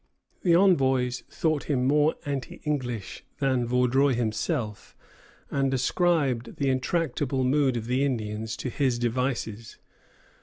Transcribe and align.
The 0.41 0.55
envoys 0.55 1.21
thought 1.29 1.65
him 1.65 1.87
more 1.87 2.15
anti 2.25 2.55
English 2.65 3.23
than 3.37 3.67
Vaudreuil 3.67 4.15
himself, 4.15 4.97
and 5.51 5.71
ascribed 5.75 6.55
the 6.55 6.69
intractable 6.71 7.43
mood 7.43 7.77
of 7.77 7.85
the 7.85 8.03
Indians 8.03 8.57
to 8.57 8.71
his 8.71 8.97
devices. 8.97 9.77